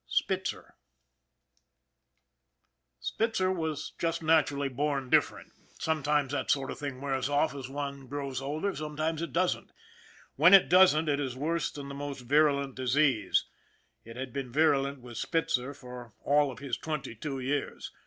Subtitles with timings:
[0.07, 0.73] IV SPITZER
[3.01, 5.51] SPITZER was just naturally born diffident.
[5.79, 9.71] Some times that sort of thing wears off as one grows older, sometimes it doesn't.
[10.37, 13.45] When it doesn't, it is worse than the most virulent disease
[14.03, 17.91] it had been virulent with Spitzer for all of his twenty two years.